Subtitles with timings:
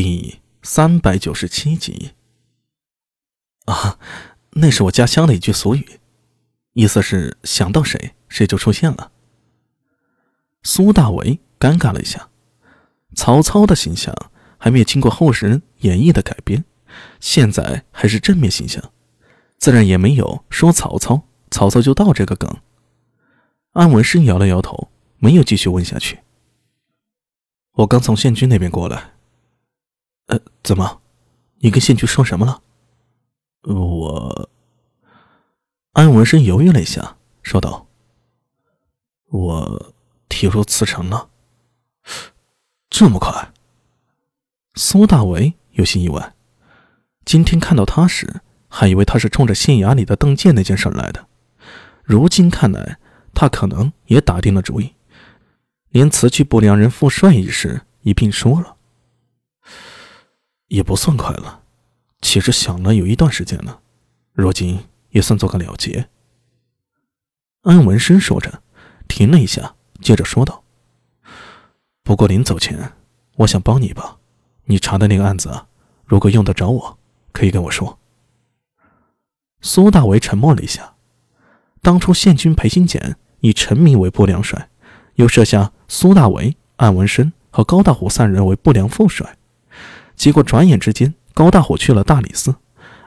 [0.00, 2.12] 第三百九十七集。
[3.64, 3.98] 啊，
[4.50, 5.98] 那是我家乡的一句俗语，
[6.74, 9.10] 意思是想到谁，谁就出现了。
[10.62, 12.28] 苏大为尴尬了一下，
[13.16, 14.14] 曹操的形象
[14.56, 16.64] 还没有经过后世人演绎的改编，
[17.18, 18.92] 现在还是正面形象，
[19.56, 22.48] 自然也没有说曹操，曹操就到这个梗。
[23.72, 26.20] 安文生摇了摇头，没有继续问下去。
[27.72, 29.17] 我刚从县军那边过来。
[30.28, 31.02] 呃，怎么？
[31.58, 32.62] 你跟县局说什么了？
[33.62, 34.48] 我……
[35.92, 37.88] 安文生犹豫了一下，说道
[39.30, 39.94] ：“我
[40.28, 41.28] 提出辞呈了。”
[42.88, 43.52] 这么快？
[44.74, 46.34] 苏大为有些意外。
[47.24, 51.26] 今天看到他时，还以为他是冲着县衙里的邓健那件事来的。
[52.04, 52.98] 如今看来，
[53.34, 54.94] 他可能也打定了主意。
[55.90, 58.77] 连辞去不良人副帅一事一并说了，
[60.68, 61.62] 也不算快了。
[62.22, 63.80] 其实想了有一段时间了，
[64.32, 66.08] 如今也算做个了结。
[67.62, 68.62] 安文生说着，
[69.06, 70.62] 停了一下，接着说道
[72.02, 72.92] ：“不过临走前，
[73.36, 74.16] 我想帮你一把。
[74.64, 75.66] 你查的那个案子，
[76.04, 76.98] 如果用得着我，
[77.32, 77.98] 可以跟我说。”
[79.60, 80.94] 苏大为沉默了一下。
[81.82, 84.70] 当初县军裴新简以陈明为不良帅。
[85.14, 89.36] 又设下苏大为、安文生和高大虎三人为不良副帅，
[90.18, 92.56] 结果转眼之间，高大虎去了大理寺，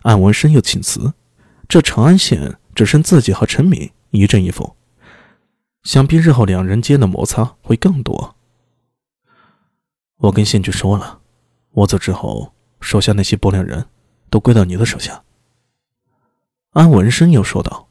[0.04, 1.14] 安文生又请辞，
[1.68, 4.78] 这长安县只剩自己和陈敏一正一负，
[5.84, 8.36] 想必日后两人间的摩擦会更多。
[10.20, 11.20] 我跟县局说了，
[11.72, 13.88] 我走之后，手下那些不良人
[14.30, 15.24] 都归到你的手下。
[16.72, 17.90] 安文生又说道：“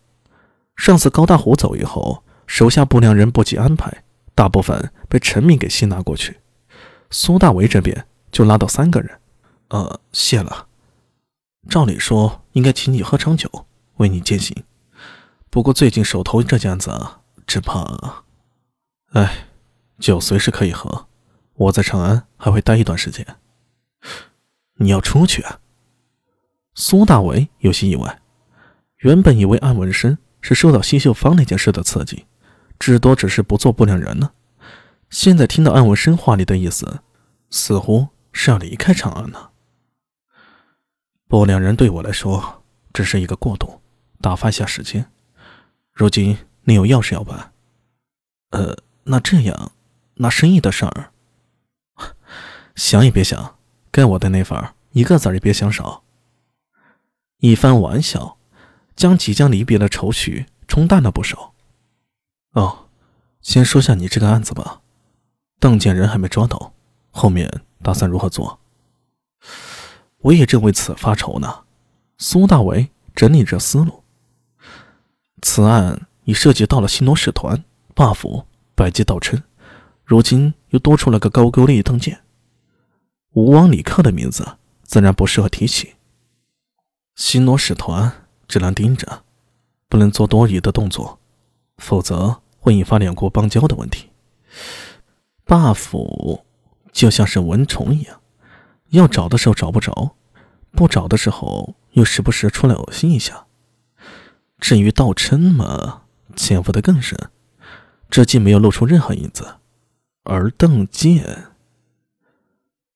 [0.77, 4.03] 上次高大虎走以后，手下不良人不及安排。”
[4.35, 6.39] 大部分被陈敏给吸纳过去，
[7.11, 9.21] 苏大为这边就拉到三个人。
[9.69, 10.67] 呃，谢了。
[11.69, 14.65] 照理说应该请你喝场酒，为你践行。
[15.51, 16.91] 不过最近手头这件案子，
[17.47, 18.25] 只怕……
[19.13, 19.47] 哎，
[19.99, 21.09] 酒随时可以喝。
[21.55, 23.27] 我在长安还会待一段时间。
[24.77, 25.61] 你要出去啊？
[26.75, 28.23] 苏大为有些意外，
[28.99, 32.27] 原本以为安文生是受到西秀芳那件事的刺激。
[32.79, 34.31] 至多只是不做不良人呢。
[35.11, 37.01] 现在听到安文生话里的意思，
[37.51, 39.51] 似乎是要离开长安呢。
[41.29, 43.81] 不过两人对我来说只是一个过渡，
[44.21, 45.11] 打发一下时间。
[45.93, 47.53] 如今你有要事要办，
[48.51, 49.73] 呃，那这样，
[50.15, 51.13] 那生意的事儿，
[52.75, 53.59] 想也别想，
[53.91, 56.03] 该我的那份一个字也别想少。
[57.39, 58.39] 一番玩笑，
[58.97, 61.55] 将即将离别的愁绪冲淡了不少。
[62.53, 62.89] 哦，
[63.41, 64.81] 先说下你这个案子吧。
[65.59, 66.73] 邓建人还没抓到，
[67.11, 68.59] 后面打算如何做？
[70.19, 71.65] 我也正为此发愁呢。
[72.19, 74.03] 苏大为整理着思路。
[75.43, 77.65] 此案已涉及到了新罗使团、
[77.95, 79.43] 霸府、百济道琛，
[80.05, 82.21] 如今又多出了个高句丽邓建，
[83.33, 85.95] 吴王李克的名字自然不适合提起。
[87.15, 89.25] 新罗使团只能盯着，
[89.89, 91.19] 不能做多余的动作。
[91.79, 94.11] 否则会引发两国邦交的问题。
[95.47, 96.45] 霸府
[96.93, 98.21] 就像是蚊虫一样，
[98.91, 100.17] 要找的时候找不着，
[100.73, 103.47] 不找的时候又时不时出来恶心一下。
[104.59, 106.03] 至于道琛嘛，
[106.37, 107.19] 潜伏的更深，
[108.11, 109.57] 至今没有露出任何影子。
[110.25, 111.47] 而邓健，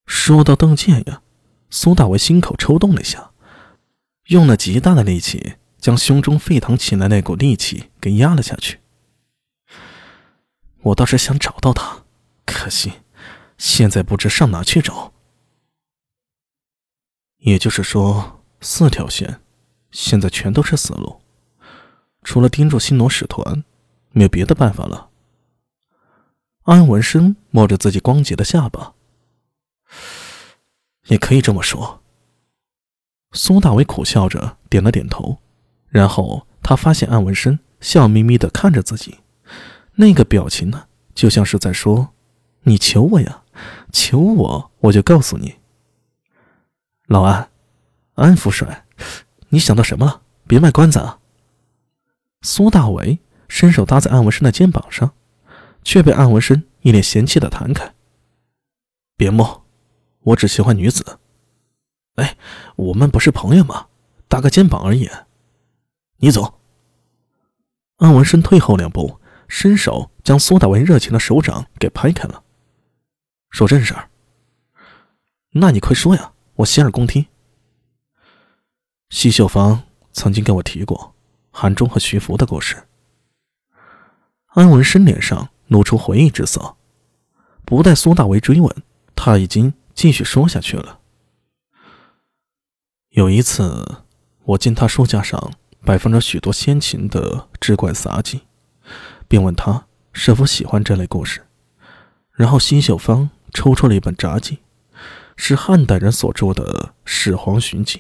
[0.07, 1.23] 说到邓健呀，
[1.71, 3.31] 苏大为心口抽动了一下，
[4.27, 5.55] 用了极大的力气。
[5.85, 8.79] 将胸中沸腾起来那股戾气给压了下去。
[10.81, 12.05] 我倒是想找到他，
[12.47, 12.91] 可惜
[13.67, 15.15] 现在不知上哪去找。
[17.39, 19.41] 也就是说，四条线
[19.91, 21.23] 现在全都是死路，
[22.23, 23.65] 除了盯住新罗使团，
[24.11, 25.09] 没有别的办法了。
[26.65, 28.93] 安文生摸着自己光洁的下巴，
[31.07, 32.03] 也可以这么说。
[33.33, 35.39] 苏大伟苦笑着点了点头。
[35.89, 39.21] 然后他发现安文生笑眯眯的看着自己，
[39.95, 42.13] 那个表情呢，就像是在说
[42.65, 43.44] ：“你求我呀，
[43.95, 45.55] 求我，我就告诉你。”
[47.07, 47.49] 老安，
[48.15, 48.85] 安副帅，
[49.51, 50.23] 你想到什么了？
[50.47, 51.21] 别卖关子啊！
[52.43, 55.15] 苏大伟伸手搭在安文生的肩膀上，
[55.83, 57.95] 却被安文生一脸嫌弃的弹开
[59.17, 59.65] ：“别摸，
[60.25, 61.19] 我只喜欢女子。
[62.17, 62.37] 哎，
[62.77, 63.87] 我们不是朋友吗？
[64.29, 65.09] 搭个肩膀而已。”
[66.19, 66.61] 你走。
[67.99, 72.44] 安文生退后两步，伸手将苏大为热情的手掌给拍开了。
[73.55, 74.11] 说正事儿。
[75.53, 77.25] 那你快说呀，我洗耳恭听。
[79.11, 81.15] 西秀芳曾经跟我提过
[81.53, 82.89] 韩忠和徐福的故事。
[84.47, 86.75] 安文生脸上露出回忆之色，
[87.65, 88.83] 不待苏大为追问，
[89.15, 90.99] 他已经继续说下去了。
[93.11, 94.03] 有一次，
[94.43, 95.53] 我见他书架上
[95.85, 98.41] 摆放着许多先秦的志怪杂记，
[99.29, 101.47] 便问他是否喜欢这类故事。
[102.33, 104.59] 然后，西秀芳抽出了一本札记，
[105.37, 107.99] 是汉代人所著的《始皇寻记》，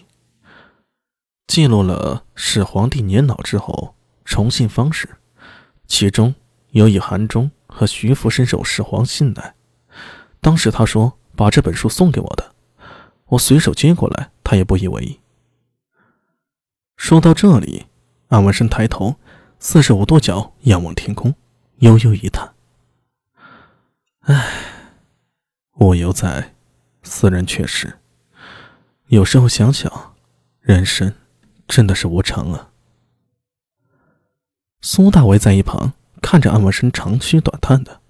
[1.47, 5.09] 记录了始皇帝年老之后重信方式，
[5.87, 6.35] 其中
[6.73, 9.55] 有以韩忠和徐福深受始皇信赖。
[10.41, 12.53] 当时他说把这本书送给我的。
[13.29, 15.19] 我随手接过来，他也不以为意。
[16.97, 17.87] 说到这里，
[18.29, 19.17] 安文生抬头，
[19.59, 21.35] 四十五度角仰望天空，
[21.79, 22.54] 悠悠一叹
[25.75, 26.55] ：“我犹在，
[27.03, 27.99] 斯人却是。
[29.09, 30.15] 有时候想想，
[30.61, 31.15] 人生
[31.69, 32.71] 真的是无常啊。”
[34.81, 38.01] 苏大为在一旁看着安文生长吁短叹的、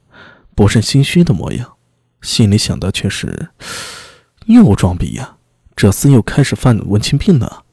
[0.54, 1.76] 不甚心虚的模样，
[2.20, 3.50] 心里想的却是。
[4.46, 5.38] 又装逼呀！
[5.74, 7.63] 这厮又开始犯文青病了。